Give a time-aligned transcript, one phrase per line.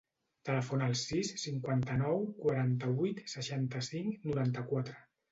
[0.47, 4.97] Telefona al sis, cinquanta-nou, quaranta-vuit, seixanta-cinc, noranta-quatre.